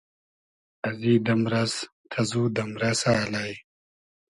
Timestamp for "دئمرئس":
1.25-1.73